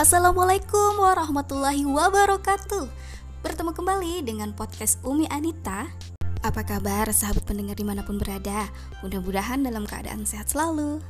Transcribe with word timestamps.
Assalamualaikum 0.00 0.96
warahmatullahi 0.96 1.84
wabarakatuh. 1.84 2.88
Bertemu 3.44 3.76
kembali 3.76 4.24
dengan 4.24 4.48
podcast 4.56 4.96
Umi 5.04 5.28
Anita. 5.28 5.92
Apa 6.40 6.64
kabar 6.64 7.12
sahabat 7.12 7.44
pendengar 7.44 7.76
di 7.76 7.84
mana 7.84 8.00
pun 8.00 8.16
berada? 8.16 8.72
Mudah-mudahan 9.04 9.60
dalam 9.60 9.84
keadaan 9.84 10.24
sehat 10.24 10.48
selalu. 10.48 11.04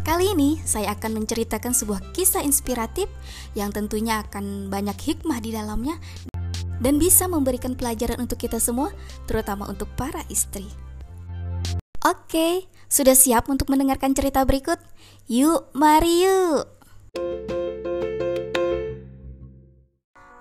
Kali 0.00 0.32
ini 0.32 0.56
saya 0.64 0.96
akan 0.96 1.20
menceritakan 1.20 1.76
sebuah 1.76 2.16
kisah 2.16 2.40
inspiratif 2.40 3.12
Yang 3.52 3.84
tentunya 3.84 4.24
akan 4.24 4.72
banyak 4.72 4.96
hikmah 4.96 5.44
di 5.44 5.52
dalamnya 5.52 6.00
Dan 6.80 6.96
bisa 6.96 7.28
memberikan 7.28 7.76
pelajaran 7.76 8.16
untuk 8.16 8.40
kita 8.40 8.56
semua 8.56 8.96
Terutama 9.28 9.68
untuk 9.68 9.92
para 9.92 10.24
istri 10.32 10.87
Oke, 12.08 12.64
sudah 12.88 13.12
siap 13.12 13.52
untuk 13.52 13.68
mendengarkan 13.68 14.16
cerita 14.16 14.40
berikut? 14.48 14.80
Yuk, 15.28 15.68
mari 15.76 16.24
yuk! 16.24 16.64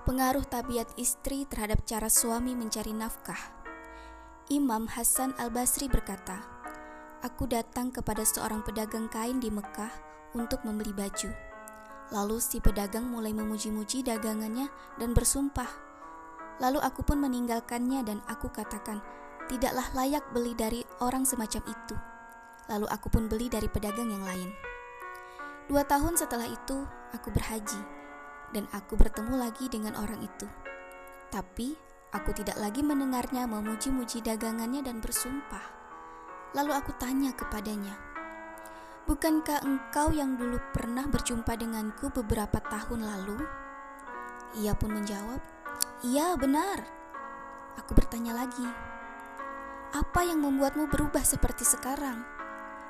Pengaruh 0.08 0.48
tabiat 0.48 0.88
istri 0.96 1.44
terhadap 1.44 1.84
cara 1.84 2.08
suami 2.08 2.56
mencari 2.56 2.96
nafkah 2.96 3.58
Imam 4.48 4.88
Hasan 4.88 5.36
al-Basri 5.36 5.92
berkata, 5.92 6.40
Aku 7.20 7.52
datang 7.52 7.92
kepada 7.92 8.24
seorang 8.24 8.64
pedagang 8.64 9.12
kain 9.12 9.44
di 9.44 9.52
Mekah 9.52 9.92
untuk 10.40 10.64
membeli 10.64 10.96
baju. 10.96 11.36
Lalu 12.16 12.40
si 12.40 12.64
pedagang 12.64 13.12
mulai 13.12 13.36
memuji-muji 13.36 14.08
dagangannya 14.08 14.72
dan 14.96 15.12
bersumpah. 15.12 15.68
Lalu 16.64 16.80
aku 16.80 17.04
pun 17.04 17.20
meninggalkannya 17.20 18.08
dan 18.08 18.24
aku 18.32 18.48
katakan, 18.56 19.04
tidaklah 19.48 19.88
layak 19.96 20.24
beli 20.36 20.54
dari 20.54 20.84
orang 21.00 21.24
semacam 21.24 21.64
itu. 21.68 21.96
Lalu 22.68 22.88
aku 22.92 23.08
pun 23.08 23.32
beli 23.32 23.48
dari 23.48 23.72
pedagang 23.72 24.12
yang 24.12 24.24
lain. 24.24 24.52
Dua 25.68 25.84
tahun 25.84 26.16
setelah 26.16 26.48
itu, 26.48 26.84
aku 27.12 27.32
berhaji, 27.32 27.82
dan 28.56 28.68
aku 28.72 28.96
bertemu 28.96 29.36
lagi 29.36 29.68
dengan 29.68 29.96
orang 30.00 30.20
itu. 30.24 30.48
Tapi, 31.28 31.76
aku 32.16 32.32
tidak 32.36 32.56
lagi 32.60 32.84
mendengarnya 32.84 33.48
memuji-muji 33.48 34.24
dagangannya 34.24 34.84
dan 34.84 35.04
bersumpah. 35.04 35.64
Lalu 36.56 36.72
aku 36.72 36.96
tanya 36.96 37.36
kepadanya, 37.36 37.96
Bukankah 39.08 39.64
engkau 39.64 40.12
yang 40.12 40.36
dulu 40.36 40.60
pernah 40.76 41.08
berjumpa 41.08 41.56
denganku 41.56 42.12
beberapa 42.12 42.60
tahun 42.60 43.08
lalu? 43.08 43.40
Ia 44.60 44.76
pun 44.76 44.92
menjawab, 44.92 45.40
Iya 46.04 46.36
benar. 46.36 46.84
Aku 47.80 47.96
bertanya 47.96 48.36
lagi, 48.36 48.68
apa 49.96 50.20
yang 50.28 50.44
membuatmu 50.44 50.92
berubah 50.92 51.24
seperti 51.24 51.64
sekarang? 51.64 52.20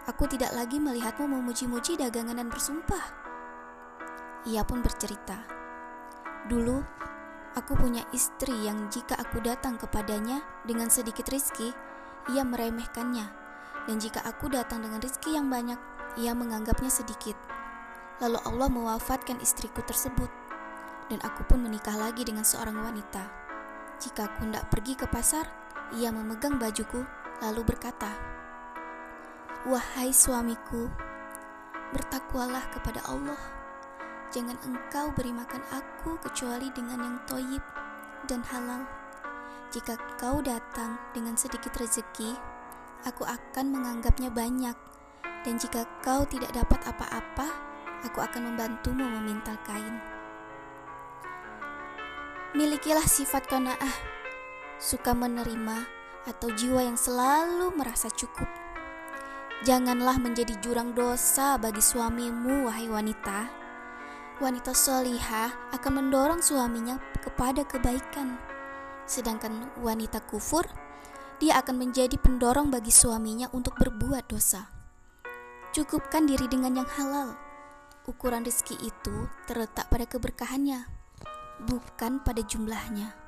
Aku 0.09 0.25
tidak 0.25 0.49
lagi 0.57 0.81
melihatmu 0.81 1.29
memuji-muji 1.29 1.93
dagangan 1.99 2.41
dan 2.41 2.49
bersumpah. 2.49 3.05
Ia 4.49 4.65
pun 4.65 4.81
bercerita, 4.81 5.37
"Dulu 6.49 6.81
aku 7.53 7.77
punya 7.77 8.01
istri 8.15 8.65
yang 8.65 8.89
jika 8.89 9.13
aku 9.13 9.43
datang 9.45 9.77
kepadanya 9.77 10.41
dengan 10.65 10.89
sedikit 10.89 11.29
rizki, 11.29 11.69
ia 12.33 12.41
meremehkannya, 12.41 13.27
dan 13.85 13.95
jika 14.01 14.25
aku 14.25 14.49
datang 14.49 14.81
dengan 14.81 14.97
rizki 14.97 15.37
yang 15.37 15.53
banyak, 15.53 15.77
ia 16.17 16.33
menganggapnya 16.33 16.89
sedikit. 16.89 17.37
Lalu 18.17 18.41
Allah 18.41 18.69
mewafatkan 18.73 19.37
istriku 19.37 19.85
tersebut, 19.85 20.31
dan 21.13 21.21
aku 21.21 21.45
pun 21.45 21.61
menikah 21.61 21.93
lagi 21.93 22.25
dengan 22.25 22.41
seorang 22.41 22.81
wanita. 22.81 23.21
Jika 24.01 24.33
aku 24.33 24.49
hendak 24.49 24.69
pergi 24.73 24.97
ke 24.97 25.05
pasar, 25.05 25.45
ia 25.95 26.11
memegang 26.11 26.59
bajuku, 26.59 26.99
lalu 27.39 27.63
berkata, 27.63 28.11
"Wahai 29.63 30.11
suamiku, 30.11 30.91
bertakwalah 31.95 32.67
kepada 32.75 32.99
Allah. 33.07 33.39
Jangan 34.35 34.59
engkau 34.67 35.15
beri 35.15 35.31
makan 35.31 35.63
aku 35.71 36.19
kecuali 36.19 36.67
dengan 36.75 36.99
yang 36.99 37.17
toyib 37.23 37.63
dan 38.27 38.43
halal. 38.51 38.83
Jika 39.71 39.95
kau 40.19 40.43
datang 40.43 40.99
dengan 41.15 41.39
sedikit 41.39 41.71
rezeki, 41.79 42.35
aku 43.07 43.23
akan 43.23 43.71
menganggapnya 43.71 44.27
banyak, 44.27 44.75
dan 45.47 45.55
jika 45.55 45.87
kau 46.03 46.27
tidak 46.27 46.51
dapat 46.51 46.83
apa-apa, 46.83 47.47
aku 48.03 48.19
akan 48.19 48.51
membantumu 48.51 49.07
memintal 49.07 49.55
kain." 49.63 50.03
Milikilah 52.51 53.05
sifat 53.05 53.47
kona'ah 53.47 54.16
suka 54.77 55.13
menerima, 55.13 55.85
atau 56.27 56.51
jiwa 56.51 56.83
yang 56.83 56.99
selalu 56.99 57.71
merasa 57.73 58.11
cukup. 58.11 58.47
Janganlah 59.65 60.21
menjadi 60.21 60.53
jurang 60.61 60.93
dosa 60.93 61.57
bagi 61.57 61.81
suamimu, 61.81 62.69
wahai 62.69 62.91
wanita. 62.91 63.49
Wanita 64.37 64.69
solihah 64.77 65.49
akan 65.73 65.91
mendorong 65.97 66.45
suaminya 66.45 67.01
kepada 67.25 67.65
kebaikan, 67.65 68.37
sedangkan 69.09 69.73
wanita 69.81 70.21
kufur 70.29 70.69
dia 71.37 71.57
akan 71.61 71.77
menjadi 71.77 72.17
pendorong 72.17 72.73
bagi 72.73 72.89
suaminya 72.89 73.49
untuk 73.53 73.77
berbuat 73.77 74.29
dosa. 74.29 74.69
Cukupkan 75.73 76.25
diri 76.25 76.49
dengan 76.49 76.81
yang 76.81 76.89
halal. 76.97 77.37
Ukuran 78.09 78.41
rezeki 78.41 78.77
itu 78.81 79.15
terletak 79.45 79.89
pada 79.89 80.05
keberkahannya, 80.09 80.85
bukan 81.65 82.21
pada 82.25 82.41
jumlahnya. 82.41 83.26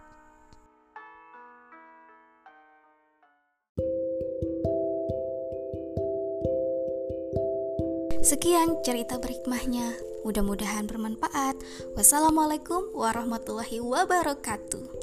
Sekian 8.20 8.84
cerita 8.84 9.16
berhikmahnya. 9.16 9.96
Mudah-mudahan 10.28 10.84
bermanfaat. 10.92 11.56
Wassalamualaikum 11.96 12.92
warahmatullahi 12.92 13.80
wabarakatuh. 13.80 14.99